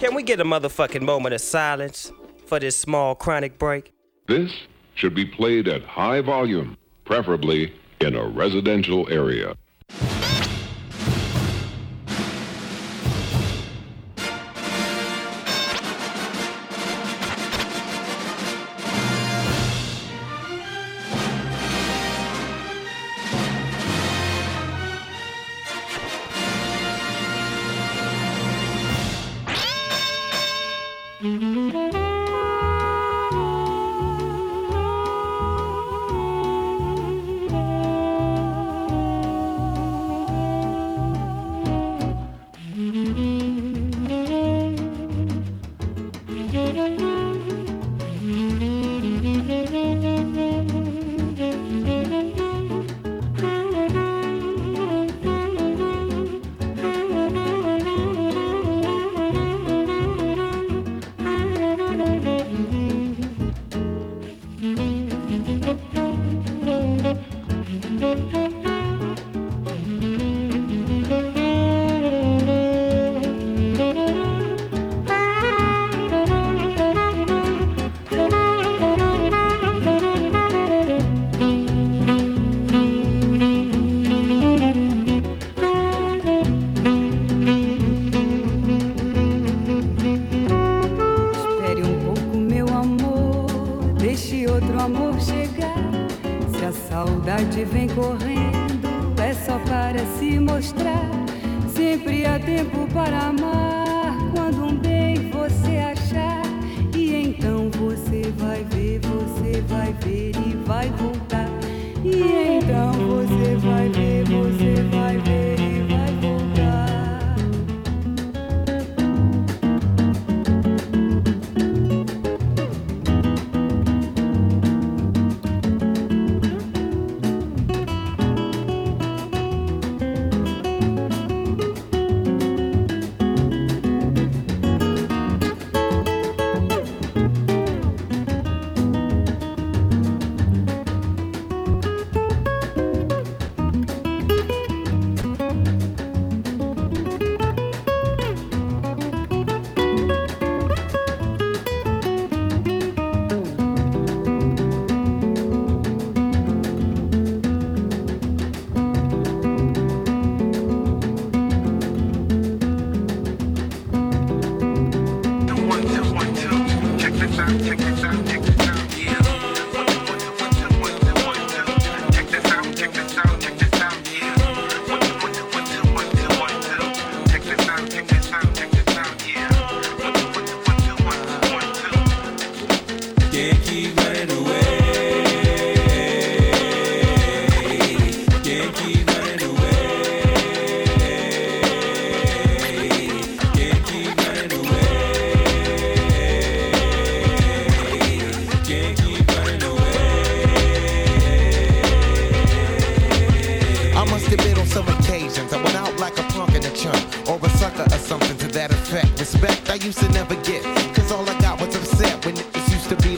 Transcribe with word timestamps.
Can 0.00 0.14
we 0.14 0.22
get 0.22 0.38
a 0.38 0.44
motherfucking 0.44 1.02
moment 1.02 1.34
of 1.34 1.40
silence 1.40 2.12
for 2.46 2.60
this 2.60 2.76
small 2.76 3.16
chronic 3.16 3.58
break? 3.58 3.92
This 4.28 4.52
should 4.94 5.12
be 5.12 5.24
played 5.24 5.66
at 5.66 5.82
high 5.82 6.20
volume, 6.20 6.76
preferably 7.04 7.72
in 8.00 8.14
a 8.14 8.24
residential 8.24 9.08
area. 9.10 9.56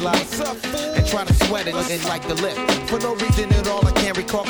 Be 0.01 0.07
and 0.97 1.07
try 1.07 1.25
to 1.25 1.35
sweat 1.45 1.67
it 1.67 1.75
and 1.75 2.05
like 2.05 2.27
the 2.27 2.35
lip. 2.37 2.57
For 2.89 2.99
no 3.01 3.15
reason 3.15 3.53
at 3.53 3.69
all, 3.69 3.87
I 3.87 3.93
can't 3.93 4.17
recall. 4.17 4.47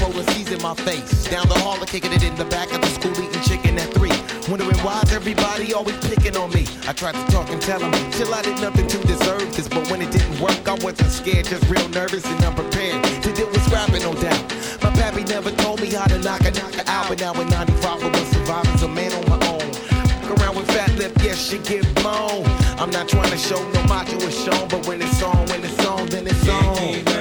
Rolling 0.00 0.26
C's 0.28 0.50
in 0.50 0.60
my 0.62 0.74
face. 0.74 1.28
Down 1.28 1.48
the 1.48 1.58
hall, 1.60 1.76
I'm 1.78 1.86
kicking 1.86 2.12
it 2.12 2.22
in 2.22 2.34
the 2.36 2.44
back 2.44 2.72
of 2.72 2.80
the 2.80 2.88
school, 2.88 3.12
eating 3.12 3.42
chicken 3.42 3.78
at 3.78 3.92
three. 3.92 4.16
Wondering 4.48 4.78
why's 4.78 5.12
everybody 5.12 5.72
always 5.72 5.96
picking 6.08 6.36
on 6.36 6.50
me. 6.50 6.66
I 6.88 6.92
tried 6.92 7.14
to 7.14 7.24
talk 7.32 7.48
and 7.50 7.60
tell 7.60 7.80
them, 7.80 7.92
chill, 8.12 8.32
I 8.34 8.42
did 8.42 8.60
nothing 8.60 8.88
to 8.88 8.98
deserve 9.06 9.54
this. 9.54 9.68
But 9.68 9.90
when 9.90 10.00
it 10.02 10.10
didn't 10.10 10.40
work, 10.40 10.66
I 10.68 10.74
wasn't 10.84 11.10
scared, 11.10 11.46
just 11.46 11.68
real 11.68 11.88
nervous 11.90 12.24
and 12.26 12.44
unprepared 12.44 13.04
to 13.22 13.32
deal 13.32 13.48
with 13.48 13.64
scrapping, 13.64 14.02
no 14.02 14.14
doubt. 14.14 14.42
My 14.82 14.90
pappy 14.90 15.24
never 15.24 15.50
told 15.50 15.80
me 15.80 15.88
how 15.88 16.06
to 16.06 16.18
knock 16.18 16.40
a 16.40 16.50
knocker 16.50 16.84
out, 16.86 17.08
but 17.08 17.20
now 17.20 17.32
in 17.40 17.48
95, 17.48 18.02
I 18.02 18.08
was 18.08 18.28
surviving, 18.28 18.84
a 18.84 18.88
man 18.88 19.12
on 19.12 19.24
my 19.28 19.32
own. 19.32 19.33
Walk 19.33 19.33
around 20.36 20.56
with 20.56 20.66
fat 20.68 20.90
lip, 20.98 21.12
yes, 21.22 21.38
she 21.38 21.58
get 21.58 21.82
blown. 21.96 22.44
I'm 22.78 22.90
not 22.90 23.08
trying 23.08 23.30
to 23.30 23.38
show 23.38 23.60
no 23.72 23.82
macho 23.84 24.16
is 24.18 24.44
shown, 24.44 24.68
but 24.68 24.86
when 24.86 25.02
it's 25.02 25.22
on, 25.22 25.46
when 25.46 25.64
it's 25.64 25.86
on, 25.86 26.06
then 26.08 26.26
it's 26.26 26.48
on. 26.48 27.13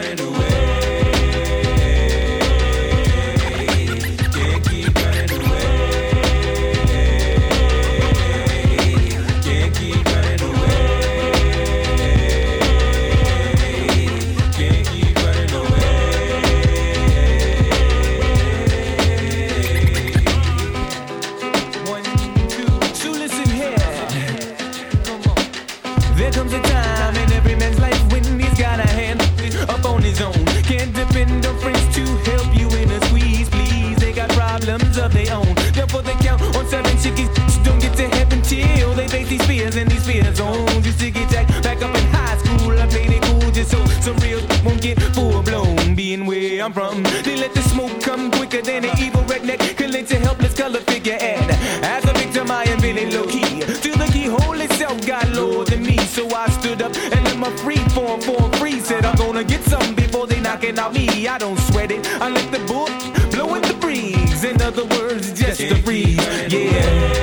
So 44.04 44.14
real 44.16 44.42
won't 44.66 44.82
get 44.82 45.02
full 45.16 45.42
blown. 45.44 45.96
Being 45.96 46.26
where 46.26 46.62
I'm 46.62 46.74
from, 46.74 47.04
they 47.24 47.38
let 47.38 47.54
the 47.54 47.62
smoke 47.62 48.02
come 48.02 48.32
quicker 48.32 48.62
than 48.62 48.84
an 48.84 48.98
evil 49.00 49.24
redneck. 49.24 49.78
Collect 49.78 50.12
a 50.12 50.20
helpless 50.20 50.54
color 50.54 50.82
figure. 50.82 51.18
And 51.20 51.50
as 51.84 52.04
a 52.04 52.14
victim, 52.14 52.52
I 52.52 52.64
am 52.64 52.80
feeling 52.80 53.12
low 53.12 53.26
key. 53.26 53.62
To 53.62 53.92
the 54.02 54.10
keyhole 54.12 54.60
itself 54.60 55.06
got 55.08 55.30
lower 55.30 55.64
than 55.64 55.84
me, 55.84 55.98
so 56.00 56.28
I 56.36 56.50
stood 56.50 56.82
up 56.82 56.94
and 57.14 57.24
let 57.24 57.38
my 57.38 57.52
free 57.64 57.84
form 57.96 58.20
form 58.20 58.52
free. 58.54 58.80
Said 58.82 59.06
I'm 59.06 59.16
gonna 59.16 59.44
get 59.44 59.64
some 59.64 59.96
before 59.96 60.28
they 60.28 60.42
knocking 60.42 60.78
out 60.78 60.94
me. 60.94 61.28
I 61.28 61.38
don't 61.38 61.60
sweat 61.60 61.90
it. 61.92 62.06
I 62.22 62.30
let 62.30 62.52
the 62.52 62.60
book 62.72 62.92
blow 63.32 63.56
in 63.56 63.62
the 63.62 63.78
breeze. 63.80 64.44
In 64.44 64.62
other 64.62 64.86
words, 64.86 65.32
just 65.32 65.62
a 65.62 65.82
breeze. 65.82 66.18
Yeah. 66.52 67.23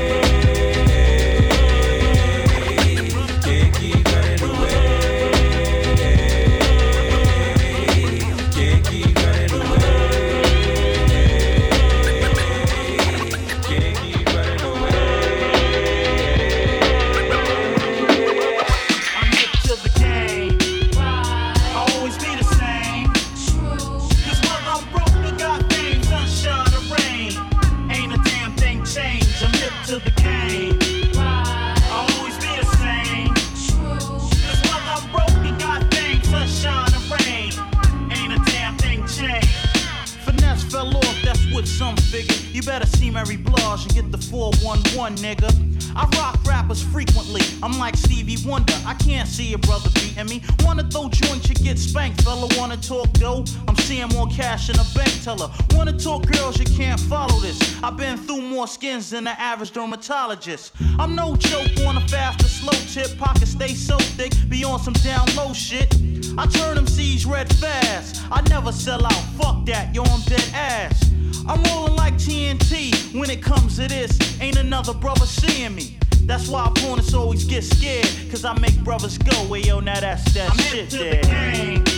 Dermatologist. 60.11 60.73
I'm 60.99 61.15
no 61.15 61.37
joke 61.37 61.71
on 61.87 61.97
a 61.97 62.09
fast 62.09 62.43
or 62.43 62.49
slow 62.49 62.79
tip. 62.93 63.17
Pockets 63.19 63.53
stay 63.53 63.75
so 63.75 63.97
thick, 63.99 64.33
be 64.49 64.65
on 64.65 64.81
some 64.81 64.95
down 64.95 65.27
low 65.37 65.53
shit. 65.53 65.95
I 66.37 66.47
turn 66.47 66.77
them 66.77 66.87
C's 66.87 67.27
red 67.27 67.53
fast. 67.57 68.23
I 68.31 68.41
never 68.43 68.73
sell 68.73 69.05
out, 69.05 69.25
fuck 69.39 69.65
that, 69.67 69.95
yo, 69.95 70.03
I'm 70.03 70.21
dead 70.23 70.45
ass. 70.53 71.11
I'm 71.49 71.63
rolling 71.65 71.95
like 71.95 72.15
TNT 72.15 73.19
when 73.19 73.31
it 73.31 73.43
comes 73.43 73.77
to 73.77 73.89
this. 73.89 74.19
Ain't 74.41 74.57
another 74.57 74.95
brother 74.95 75.27
seeing 75.27 75.75
me. 75.75 75.99
That's 76.23 76.49
why 76.49 76.67
opponents 76.67 77.15
always 77.15 77.45
get 77.45 77.65
scared. 77.65 78.09
Cause 78.31 78.45
I 78.45 78.59
make 78.59 78.79
brothers 78.85 79.19
go, 79.19 79.55
yo, 79.55 79.81
now 79.81 80.01
that's 80.01 80.33
that 80.35 80.51
I'm 80.51 80.59
shit 80.59 80.91
there. 80.91 81.90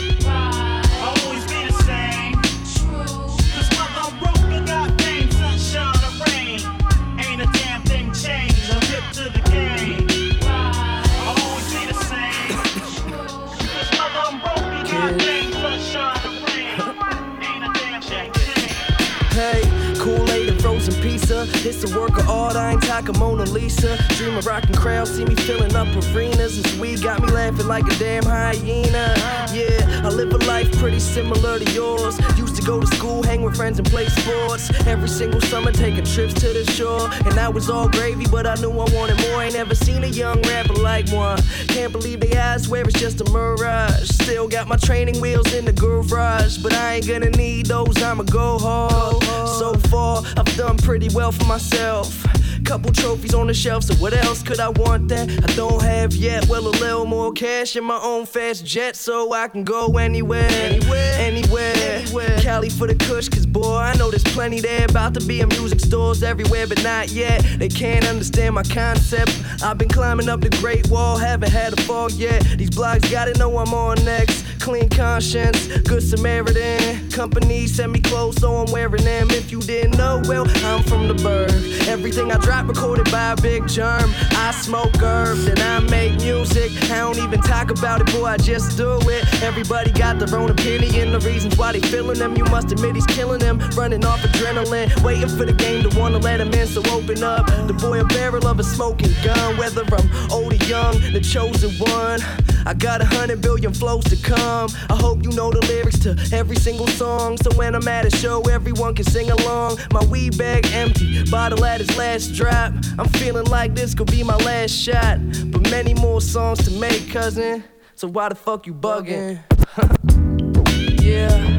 It's 21.75 21.91
a 21.91 21.99
work 21.99 22.19
of 22.19 22.29
art, 22.29 22.55
I 22.55 22.73
ain't 22.73 22.83
talking 22.83 23.19
Mona 23.19 23.45
Lisa. 23.45 23.97
Dream 24.17 24.37
of 24.37 24.45
rocking 24.45 24.75
crowds, 24.75 25.17
see 25.17 25.25
me 25.25 25.35
filling 25.35 25.75
up 25.75 25.89
arenas. 25.89 26.63
This 26.63 26.79
weed 26.79 27.03
got 27.03 27.23
me 27.23 27.29
laughing 27.29 27.67
like 27.67 27.87
a 27.91 27.99
damn 27.99 28.25
hyena. 28.25 29.15
Yeah, 29.55 30.03
I 30.05 30.11
live 30.11 30.35
a 30.35 30.39
life 30.47 30.71
pretty 30.79 31.01
similar 31.01 31.59
to 31.59 31.73
yours. 31.73 32.21
Used 32.37 32.57
to 32.57 32.63
go 32.63 32.79
to 32.79 32.87
school, 32.87 33.23
hang 33.23 33.41
with 33.41 33.57
friends, 33.57 33.79
and 33.79 33.89
play 33.89 34.07
sports. 34.07 34.71
Every 34.87 35.09
single 35.09 35.41
summer, 35.41 35.73
taking 35.73 36.05
trips 36.05 36.35
to 36.35 36.53
the 36.53 36.71
shore. 36.73 37.09
And 37.25 37.33
that 37.33 37.55
was 37.55 37.71
all 37.71 37.89
gravy, 37.89 38.27
but 38.31 38.47
I 38.47 38.55
knew 38.57 38.71
I 38.73 38.95
wanted 38.95 39.19
more. 39.23 39.43
Ain't 39.43 39.55
never 39.55 39.75
seen 39.75 40.05
a 40.05 40.09
young 40.09 40.43
rapper 40.43 40.75
like 40.75 41.09
one. 41.09 41.41
Can't 41.69 41.91
believe 41.91 42.21
they 42.21 42.37
eyes 42.37 42.69
where 42.69 42.85
it's 42.85 43.01
just 43.01 43.23
a 43.23 43.31
mirage. 43.31 44.11
Still 44.11 44.47
got 44.47 44.69
my 44.69 44.77
training 44.77 45.23
wheels 45.23 45.55
in 45.55 45.65
the 45.65 45.73
garage, 45.73 46.59
but 46.59 46.75
I 46.75 46.97
ain't 46.97 47.09
gonna 47.09 47.31
need 47.31 47.67
those, 47.67 48.01
I'ma 48.03 48.25
go 48.25 48.59
hard. 48.59 49.52
So 49.59 49.75
far, 49.91 50.23
I've 50.37 50.57
done 50.57 50.77
pretty 50.79 51.09
well 51.15 51.31
for 51.31 51.45
myself. 51.45 52.25
Couple 52.65 52.93
trophies 52.93 53.35
on 53.35 53.49
the 53.49 53.55
shelf, 53.55 53.85
so 53.85 53.95
what 53.97 54.13
else 54.15 54.43
could 54.43 54.61
I 54.61 54.69
want 54.69 55.09
that 55.09 55.29
I 55.29 55.55
don't 55.55 55.83
have 55.83 56.15
yet? 56.15 56.49
Well, 56.49 56.69
a 56.69 56.71
little 56.71 57.05
more 57.05 57.33
cash 57.33 57.77
in 57.77 57.85
my 57.85 57.99
own 58.01 58.25
fast 58.25 58.65
jet, 58.65 58.97
so 58.97 59.33
I 59.33 59.49
can 59.49 59.65
go 59.65 59.99
anywhere, 59.99 60.49
anywhere, 60.51 61.13
anywhere. 61.19 61.75
anywhere. 61.77 62.39
Cali 62.41 62.71
for 62.71 62.87
the 62.87 62.95
kush, 62.95 63.29
cause 63.29 63.42
boy, 63.53 63.77
I 63.77 63.95
know 63.97 64.11
there's 64.11 64.25
plenty 64.25 64.61
there. 64.61 64.87
About 64.87 65.15
to 65.15 65.21
be 65.27 65.41
in 65.41 65.49
music 65.49 65.81
stores 65.81 66.23
everywhere, 66.23 66.67
but 66.67 66.83
not 66.83 67.11
yet. 67.11 67.45
They 67.59 67.69
can't 67.69 68.07
understand 68.07 68.55
my 68.55 68.63
concept. 68.63 69.31
I've 69.63 69.79
been 69.79 69.89
climbing 69.89 70.29
up 70.29 70.41
the 70.41 70.51
Great 70.61 70.89
Wall, 70.89 71.17
haven't 71.17 71.53
had 71.53 71.79
a 71.79 71.83
fall 71.83 72.11
yet. 72.11 72.43
These 72.57 72.71
blogs 72.71 73.11
gotta 73.11 73.39
know 73.39 73.59
I'm 73.59 73.75
on 73.75 74.03
next. 74.05 74.45
Clean 74.59 74.89
conscience, 74.89 75.67
good 75.83 76.03
Samaritan. 76.03 77.11
Company 77.11 77.67
send 77.67 77.93
me 77.93 78.01
clothes, 78.01 78.41
so 78.41 78.55
I'm 78.55 78.71
wearing 78.73 79.05
them. 79.05 79.29
If 79.31 79.51
you 79.51 79.61
didn't 79.61 79.99
know, 79.99 80.23
well, 80.27 80.47
I'm 80.65 80.83
from 80.85 81.09
the 81.09 81.15
bird. 81.15 81.53
Everything 81.89 82.31
I 82.31 82.39
drop 82.39 82.69
recorded 82.69 83.11
by 83.11 83.33
a 83.33 83.37
big 83.37 83.67
germ. 83.67 84.11
I 84.33 84.53
smoke 84.53 85.03
herbs 85.03 85.47
and 85.47 85.59
I 85.59 85.81
make 85.81 86.17
music. 86.21 86.71
I 86.91 87.01
don't 87.01 87.19
even 87.19 87.41
talk 87.41 87.71
about 87.71 88.01
it, 88.01 88.15
boy, 88.15 88.27
I 88.27 88.37
just 88.37 88.77
do 88.77 88.99
it. 89.11 89.43
Everybody 89.43 89.91
got 89.91 90.19
their 90.21 90.39
own 90.39 90.51
opinion, 90.51 91.13
the 91.13 91.21
reasons 91.21 91.57
why 91.59 91.73
they 91.73 91.81
feeling 91.81 92.19
them. 92.19 92.37
You 92.37 92.45
must 92.45 92.71
admit 92.71 92.95
he's 92.95 93.07
killing 93.07 93.42
them, 93.43 93.59
running 93.77 94.05
off 94.05 94.21
adrenaline, 94.21 94.89
waiting 95.03 95.29
for 95.29 95.45
the 95.45 95.53
game 95.53 95.83
to 95.89 95.99
wanna 95.99 96.19
let 96.19 96.41
him 96.41 96.53
in. 96.53 96.67
So 96.67 96.81
open 96.91 97.23
up, 97.23 97.47
the 97.67 97.75
boy 97.75 98.01
a 98.01 98.05
barrel 98.05 98.47
of 98.47 98.59
a 98.59 98.65
smoking 98.65 99.13
gun. 99.25 99.57
Whether 99.57 99.83
I'm 99.83 100.09
old 100.31 100.53
or 100.53 100.65
young, 100.67 100.95
the 101.13 101.21
chosen 101.21 101.71
one. 101.79 102.21
I 102.65 102.75
got 102.75 103.01
a 103.01 103.05
hundred 103.05 103.41
billion 103.41 103.75
flows 103.75 104.05
to 104.05 104.17
come. 104.17 104.71
I 104.89 104.97
hope 104.97 105.25
you 105.25 105.31
know 105.33 105.51
the 105.51 105.61
lyrics 105.67 105.99
to 106.01 106.17
every 106.33 106.57
single 106.57 106.87
song. 106.87 107.37
So 107.39 107.51
when 107.57 107.75
I'm 107.75 107.87
at 107.89 108.07
a 108.07 108.17
show, 108.17 108.41
everyone 108.43 108.95
can 108.95 109.05
sing 109.05 109.31
along. 109.31 109.79
My 109.91 110.05
weed 110.05 110.39
bag 110.39 110.67
empty, 110.73 111.25
bottle 111.31 111.65
at 111.65 111.81
its 111.81 111.97
last 111.99 112.35
drop. 112.35 112.73
I'm 112.99 113.09
feeling 113.21 113.47
like 113.47 113.75
this 113.75 113.95
could 113.95 114.11
be 114.11 114.23
my 114.23 114.37
last 114.37 114.73
shot. 114.73 115.19
But 115.51 115.71
many 115.71 115.95
more 115.95 116.21
songs 116.21 116.65
to 116.65 116.71
make, 116.79 117.11
cousin. 117.11 117.65
So 117.97 118.09
why 118.09 118.29
the 118.29 118.35
fuck 118.35 118.67
you 118.67 118.75
bugging? 118.75 119.41
yeah. 121.03 121.52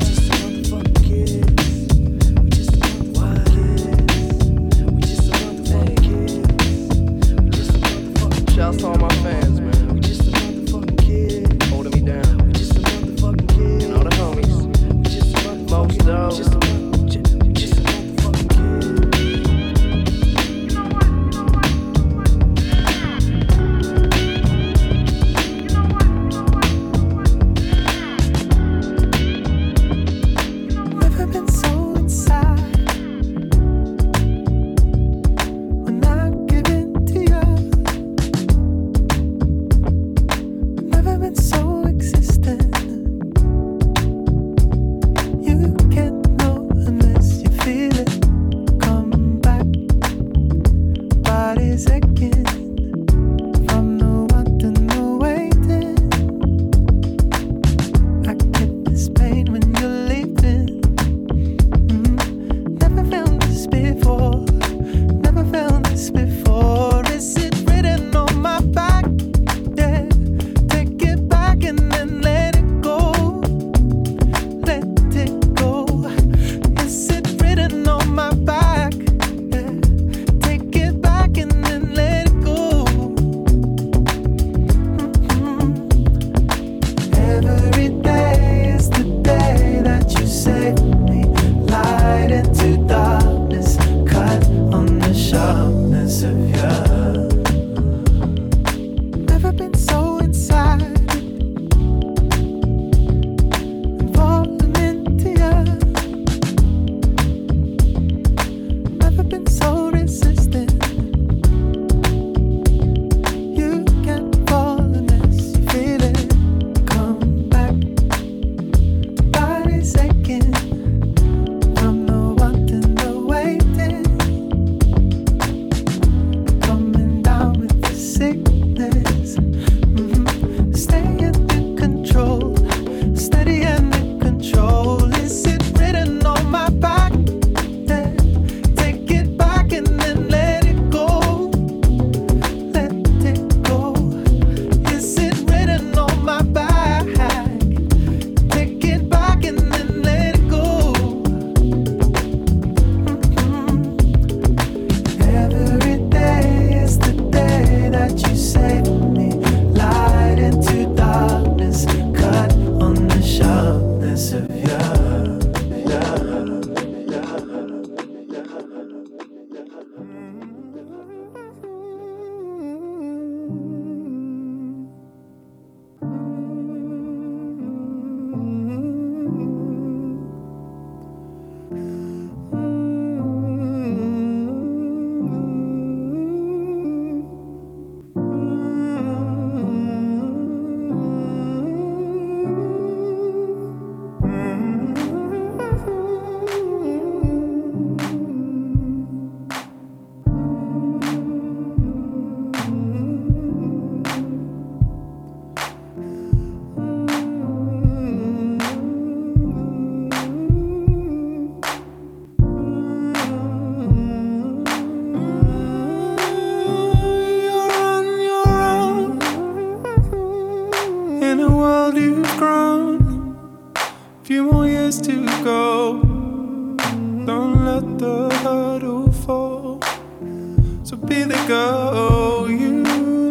be 231.05 231.23
the 231.23 231.45
girl 231.47 232.49
you 232.49 232.83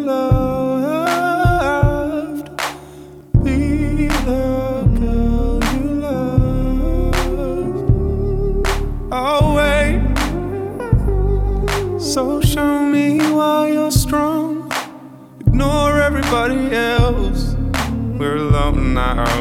loved. 0.05 0.85
Be 3.43 4.07
the 4.07 4.89
girl 5.01 5.59
you 5.73 5.83
loved. 6.05 7.87
Oh, 9.11 9.57
Always. 9.57 10.01
So 12.13 12.41
show 12.41 12.79
me 12.85 13.19
why 13.31 13.69
you're 13.69 13.91
strong. 13.91 14.71
Ignore 15.39 15.99
everybody 16.01 16.75
else. 16.75 17.55
We're 18.19 18.37
alone 18.37 18.93
now. 18.93 19.32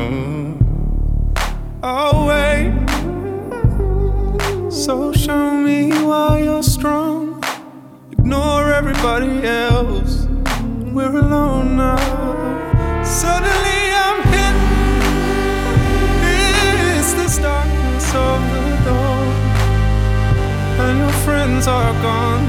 friends 21.62 21.68
are 21.68 22.02
gone, 22.02 22.44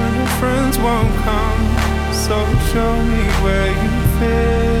and 0.00 0.16
your 0.16 0.26
friends 0.40 0.78
won't 0.78 1.14
come. 1.22 2.12
So 2.12 2.36
show 2.72 3.02
me 3.04 3.22
where 3.44 3.70
you 3.70 4.18
fit. 4.18 4.77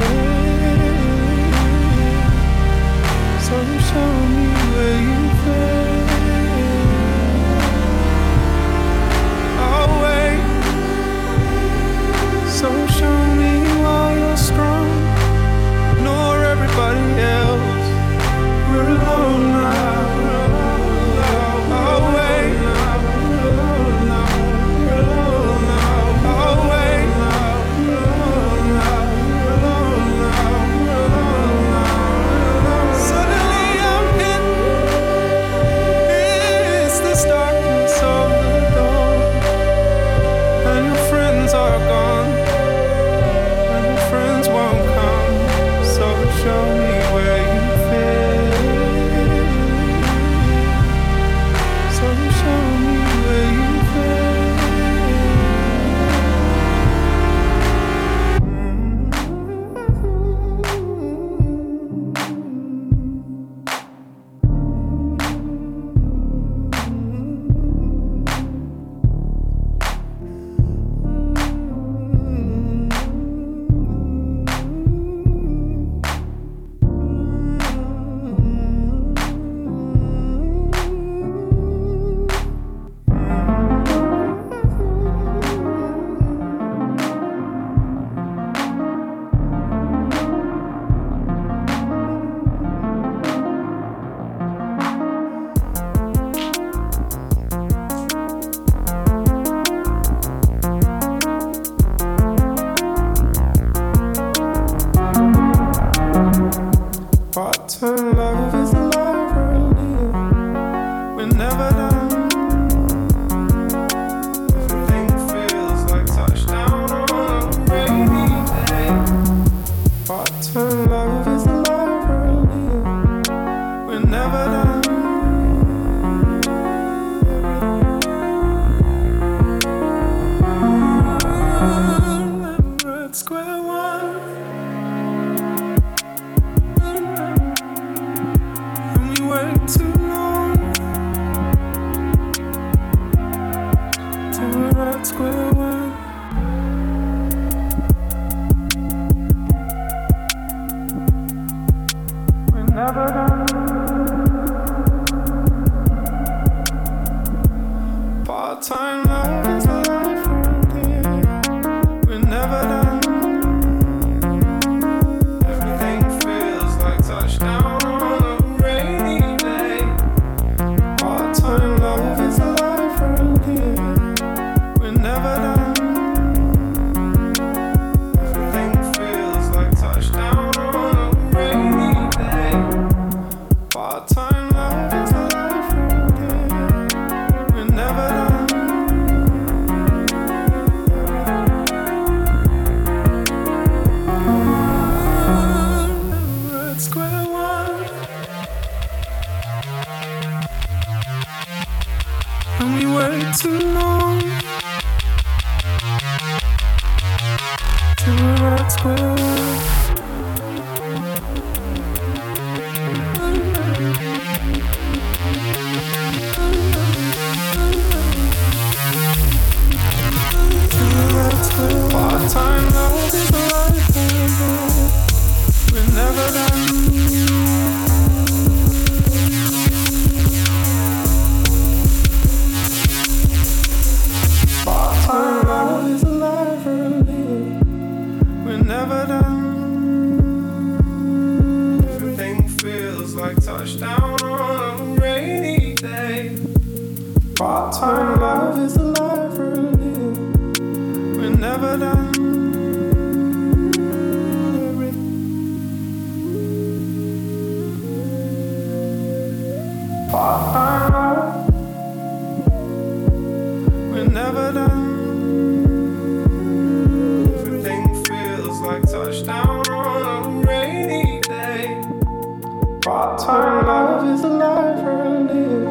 time. 273.18 273.66
Love 273.66 274.14
is 274.14 274.22
a 274.24 274.28
life 274.28 274.82
we're 274.82 275.08
living. 275.08 275.64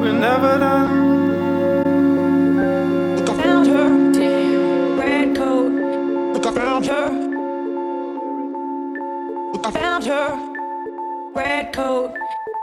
We're 0.00 0.12
never 0.12 0.58
done. 0.58 1.12
Found 3.42 3.66
her, 3.66 4.12
damn 4.12 4.98
red 5.00 5.36
coat. 5.36 5.72
Look, 6.34 6.46
I 6.46 6.52
found 6.52 6.86
her. 6.86 7.08
Look, 9.52 9.66
I 9.66 9.70
found 9.70 10.04
her. 10.04 11.32
Red 11.34 11.72
coat. 11.72 12.14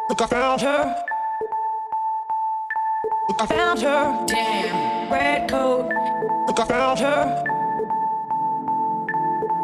Look, 0.10 0.22
I 0.22 0.28
found 0.28 0.62
her. 0.62 0.96
Look, 3.28 3.42
I 3.42 3.46
found 3.46 3.82
her. 3.82 4.26
Damn 4.28 5.12
red 5.12 5.50
coat. 5.50 5.92
Look, 6.48 6.60
I 6.60 6.66
found 6.66 7.00
her. 7.00 7.44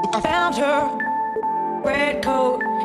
Look, 0.04 0.16
I 0.16 0.22
found 0.22 0.56
her. 0.56 1.82
Red 1.84 2.24
coat. 2.24 2.85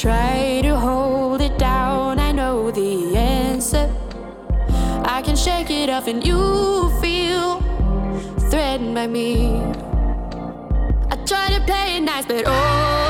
try 0.00 0.62
to 0.62 0.74
hold 0.74 1.42
it 1.42 1.58
down, 1.58 2.18
I 2.18 2.32
know 2.32 2.70
the 2.70 3.14
answer. 3.14 3.92
I 5.04 5.20
can 5.20 5.36
shake 5.36 5.70
it 5.70 5.90
off, 5.90 6.06
and 6.06 6.26
you 6.26 6.88
feel 7.02 7.60
threatened 8.48 8.94
by 8.94 9.06
me. 9.06 9.60
I 11.10 11.16
try 11.26 11.50
to 11.50 11.60
play 11.66 11.98
it 11.98 12.00
nice, 12.00 12.24
but 12.24 12.44
oh. 12.46 13.09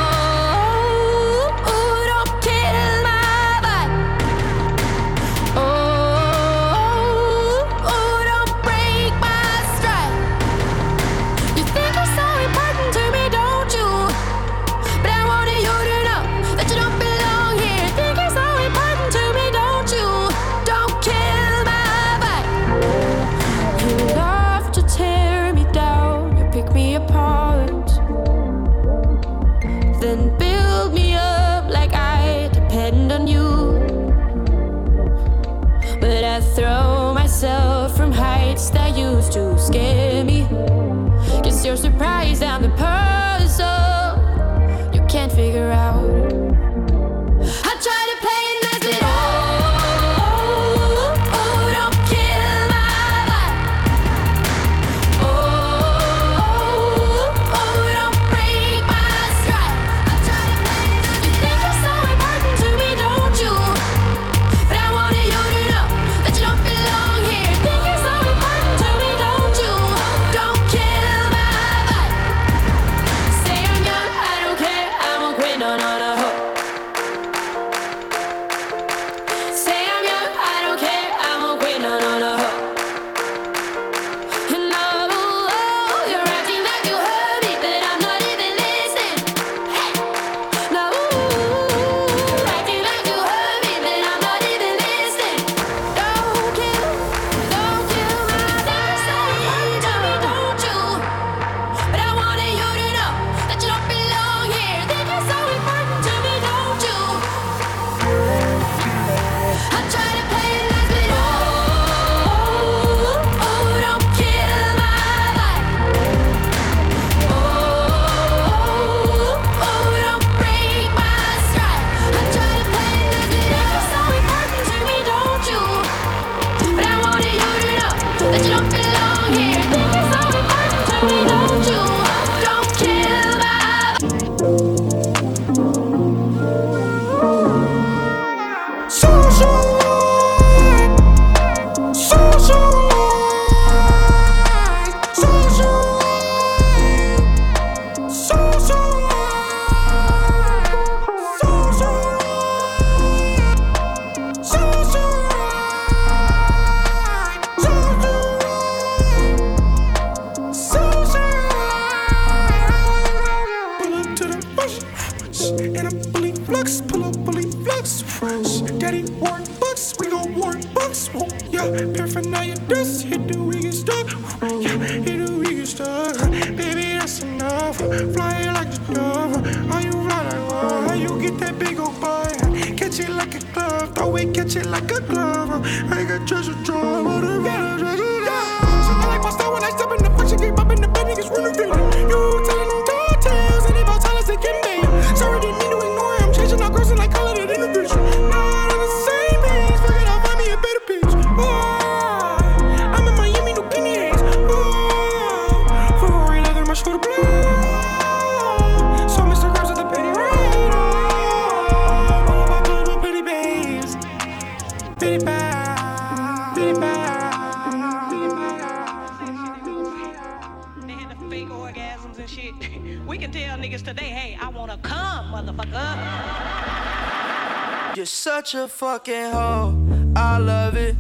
Such 228.21 228.55
a 228.55 228.69
fucking 228.69 229.33
hoe. 229.33 230.13
I 230.15 230.37
love 230.37 230.77
it. 230.77 230.95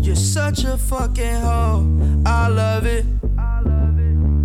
You're 0.00 0.14
such 0.14 0.62
a 0.62 0.78
fucking 0.78 1.40
hoe. 1.40 2.22
I 2.24 2.46
love 2.46 2.86
it. 2.86 3.04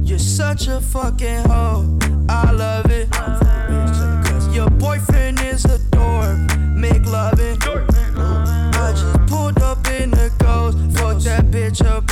You're 0.01 0.17
such 0.17 0.67
a 0.67 0.81
fucking 0.81 1.43
hoe. 1.47 1.99
I 2.27 2.51
love 2.51 2.89
it. 2.89 3.11
Cause 3.11 4.47
Your 4.55 4.71
boyfriend 4.71 5.39
is 5.41 5.63
a 5.65 5.77
dork. 5.91 6.39
Make 6.75 7.05
loving. 7.05 7.59
I 7.61 8.93
just 8.93 9.27
pulled 9.27 9.61
up 9.61 9.87
in 9.89 10.09
the 10.09 10.31
ghost. 10.39 10.79
Fucked 10.97 11.25
that 11.25 11.51
bitch 11.51 11.85
up 11.85 12.11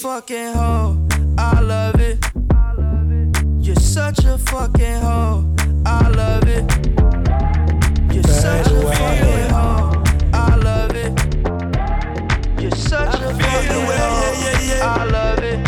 fucking 0.00 0.52
hoe. 0.54 0.98
I 1.38 1.60
love 1.60 2.00
it. 2.00 2.18
You're 3.60 3.76
such 3.76 4.24
a 4.24 4.36
fucking 4.38 5.00
hoe. 5.00 5.44
I 5.86 6.08
love 6.08 6.48
it. 6.48 6.64
You're 8.12 8.22
such 8.24 8.66
a 8.66 8.80
fucking 8.92 9.50
hoe. 9.50 10.02
I 10.32 10.56
love 10.56 10.94
it. 10.96 11.12
You're 12.60 12.70
such 12.72 13.14
a 13.20 13.34
fucking 13.34 13.86
hoe. 13.98 14.22
I 14.82 15.04
love 15.04 15.38
it. 15.40 15.58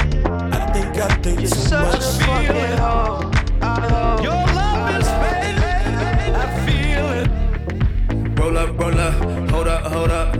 I 0.53 0.67
think 0.73 0.97
I 0.99 1.09
think 1.23 1.41
You're 1.41 1.51
too 1.51 1.57
such 1.57 1.93
much. 1.93 2.05
a 2.05 2.25
fucking 2.25 2.79
hoe. 2.79 3.31
I 3.63 3.87
love 3.89 4.21
Your 4.23 4.33
love 4.55 5.01
is 5.01 5.09
fading. 5.23 6.35
I 6.35 6.47
feel 6.67 7.07
it. 7.21 8.39
Roll 8.39 8.59
up, 8.59 8.79
roll 8.79 8.99
up, 9.01 9.51
hold 9.51 9.69
up, 9.69 9.93
hold 9.93 10.11
up, 10.11 10.36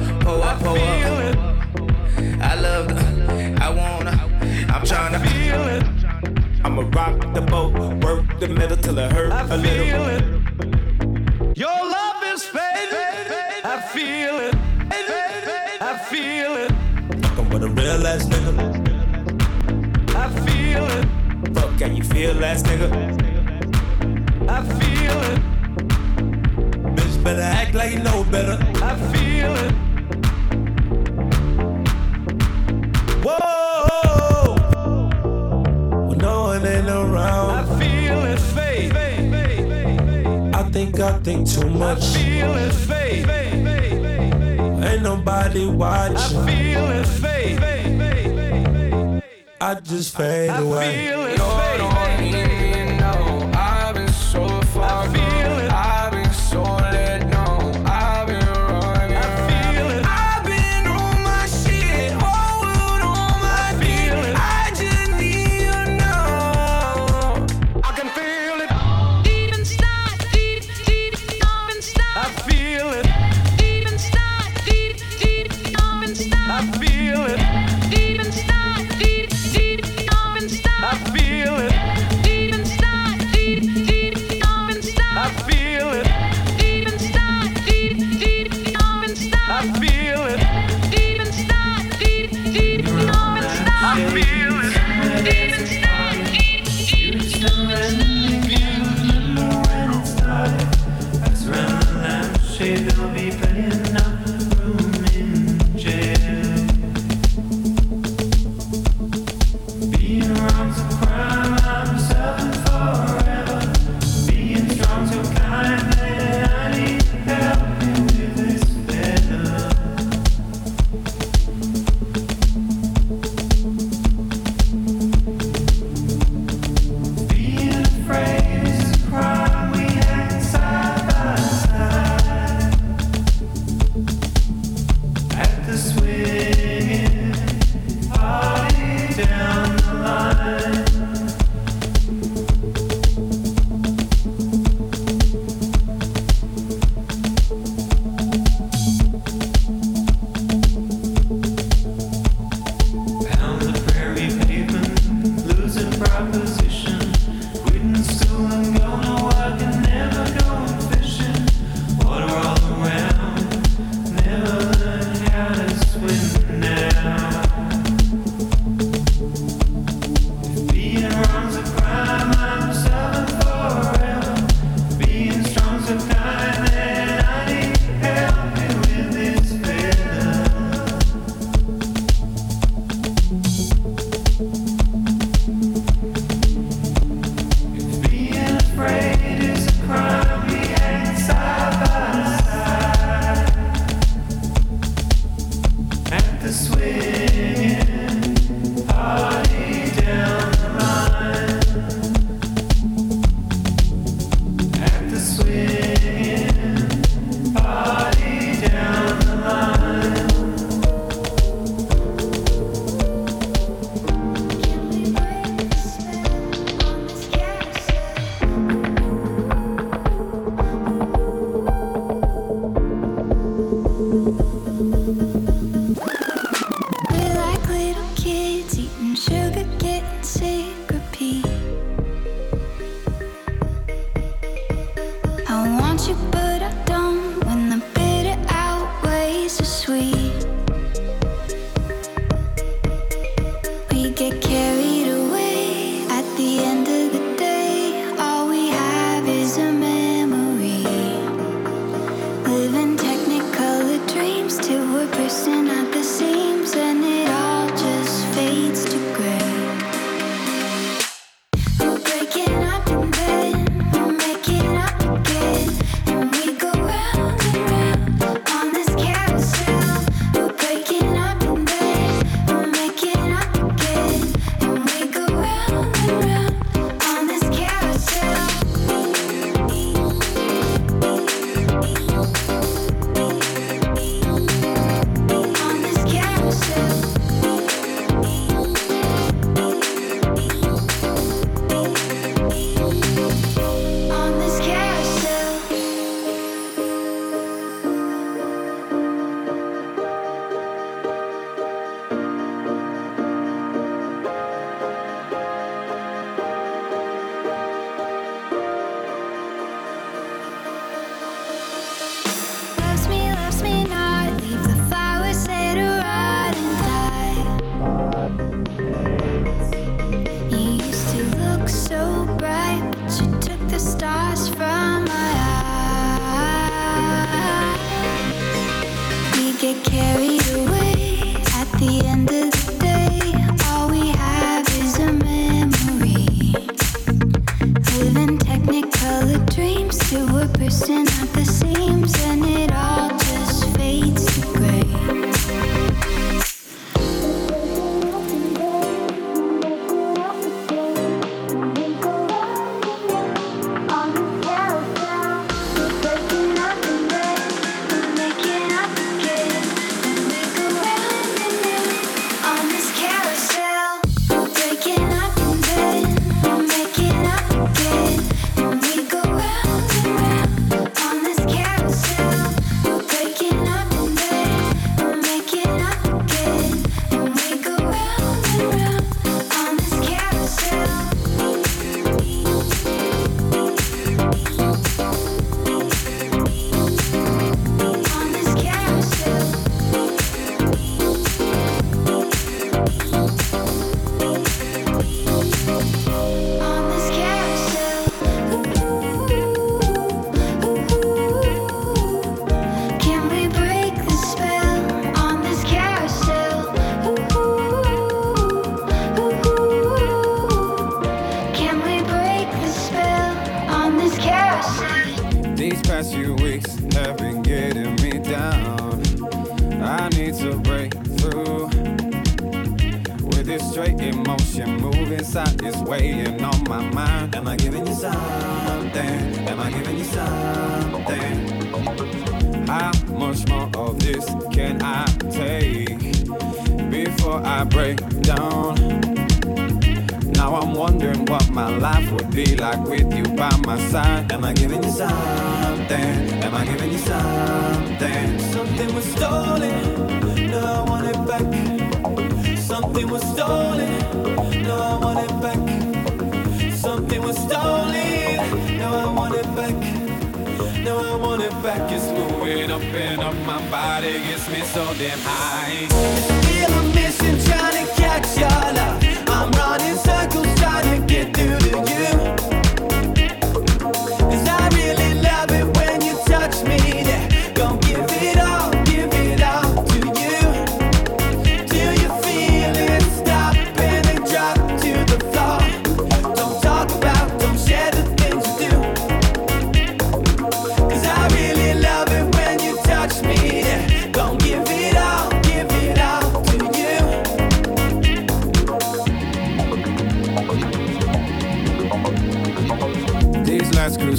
I'ma 6.77 6.91
rock 6.95 7.33
the 7.33 7.41
boat, 7.41 7.73
work 8.05 8.39
the 8.39 8.49
metal 8.49 8.77
till 8.77 8.99
it 8.99 9.11
hurt 9.11 9.33
I 9.33 9.45
a 9.45 9.47
feel 9.63 10.03
little. 10.03 11.49
it. 11.49 11.57
Your 11.57 11.71
love 11.71 12.23
is 12.25 12.45
fading. 12.45 13.65
I 13.65 13.81
feel 13.95 14.37
it. 14.41 14.55
I 15.81 15.97
feel 16.11 16.53
it. 16.65 16.73
Fucking 17.25 17.49
with 17.49 17.63
a 17.65 17.69
real 17.71 18.07
ass 18.07 18.27
nigga. 18.27 18.53
I 20.15 20.29
feel 20.45 20.85
it. 20.85 21.55
Fuck, 21.55 21.79
can 21.79 21.97
you 21.97 22.05
feel 22.05 22.45
ass 22.45 22.63
nigga? 22.65 22.89
I 24.47 24.63
feel 24.79 25.19
it. 25.33 25.39
Bitch 26.95 27.25
better 27.25 27.41
act 27.41 27.73
like 27.73 27.93
you 27.93 28.01
know 28.01 28.23
better. 28.25 28.59
I 28.85 28.97
feel 29.15 29.57
it. 29.65 29.75
When 36.57 36.87
no 36.87 37.03
one 37.03 37.13
ain't 37.13 37.69
I 37.69 37.79
feel 37.79 38.25
it 38.25 38.39
fade. 38.39 38.97
I 40.55 40.63
think 40.71 40.99
I 41.01 41.19
think 41.19 41.47
too 41.47 41.69
much. 41.69 41.99
I 41.99 42.19
feel 42.19 42.55
it 42.55 42.73
fade. 42.73 43.29
Ain't 44.83 45.03
nobody 45.03 45.67
watching. 45.67 46.17
I 46.17 46.47
feel 46.47 46.91
it 46.93 47.07
fade. 47.07 47.61
I 49.61 49.75
just 49.81 50.17
fade 50.17 50.49
I 50.49 50.61
away. 50.61 51.09
feel 51.09 51.27
it 51.27 51.39
fade. 51.39 51.96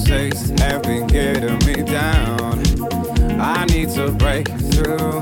mistakes 0.07 0.49
have 0.61 0.83
been 0.83 1.05
getting 1.07 1.57
me 1.65 1.83
down. 1.83 2.61
I 3.39 3.65
need 3.65 3.89
to 3.91 4.11
break 4.11 4.47
through. 4.47 5.21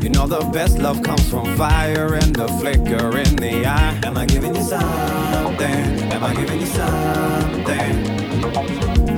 You 0.00 0.10
know 0.10 0.26
the 0.26 0.48
best 0.52 0.78
love 0.78 1.02
comes 1.02 1.28
from 1.28 1.56
fire 1.56 2.14
and 2.14 2.36
the 2.36 2.46
flicker 2.60 3.18
in 3.18 3.36
the 3.36 3.66
eye. 3.66 4.00
Am 4.04 4.16
I 4.16 4.26
giving 4.26 4.54
you 4.54 4.62
something? 4.62 6.12
Am 6.12 6.22
I 6.22 6.34
giving 6.34 6.60
you 6.60 6.66
something? 6.66 7.94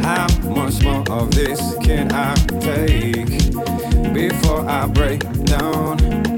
How 0.03 0.27
much 0.49 0.83
more 0.83 1.05
of 1.11 1.31
this 1.33 1.61
can 1.83 2.11
I 2.13 2.35
take 2.61 3.53
before 4.15 4.67
I 4.67 4.87
break 4.87 5.21
down? 5.45 6.34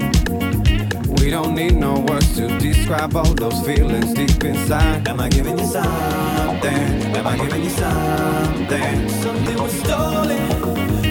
We 1.27 1.31
don't 1.31 1.55
need 1.55 1.75
no 1.75 1.99
words 2.07 2.37
to 2.37 2.47
describe 2.57 3.13
all 3.13 3.33
those 3.33 3.59
feelings 3.65 4.13
deep 4.13 4.45
inside. 4.45 5.05
Am 5.09 5.19
I 5.19 5.27
giving 5.27 5.59
you 5.59 5.65
something? 5.65 6.81
Am 7.17 7.27
I 7.27 7.35
giving 7.35 7.63
you 7.65 7.69
something? 7.69 9.09
Something 9.09 9.57
was 9.61 9.73
stolen, 9.73 10.39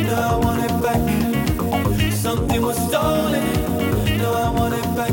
now 0.06 0.30
I 0.30 0.36
want 0.42 0.64
it 0.64 0.82
back. 0.82 2.12
Something 2.14 2.62
was 2.62 2.78
stolen, 2.88 3.44
now 4.16 4.32
I 4.32 4.48
want 4.58 4.72
it 4.72 4.88
back. 4.96 5.12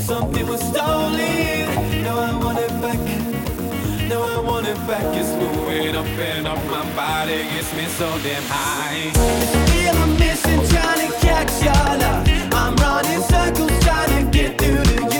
Something 0.00 0.48
was 0.48 0.60
stolen, 0.62 2.02
now 2.02 2.18
I 2.18 2.36
want 2.42 2.58
it 2.58 2.74
back. 2.82 2.98
Now 4.08 4.20
I 4.20 4.40
want 4.40 4.66
it 4.66 4.78
back. 4.88 5.14
It's 5.14 5.30
moving 5.36 5.94
up 5.94 6.06
and 6.06 6.48
up 6.48 6.58
my 6.66 6.82
body. 6.96 7.44
Gets 7.54 7.72
me 7.76 7.84
so 7.84 8.08
damn 8.24 8.42
high. 8.48 9.12
Still 9.12 9.96
I'm 9.96 10.18
missing, 10.18 10.60
trying 10.74 11.06
to 11.06 11.16
catch 11.24 11.62
your 11.62 11.98
love. 12.02 12.26
I'm 12.52 12.74
running 12.74 13.22
circles 13.22 13.75
trying 14.06 14.30
to 14.30 14.38
get 14.38 14.58
through 14.58 14.84
to 14.84 15.02
you. 15.02 15.15